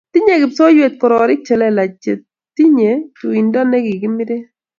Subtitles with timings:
[0.13, 2.11] Tinyei kipsoiwet kororik che lelach che
[2.55, 4.37] tinyei tuindo ne kikimire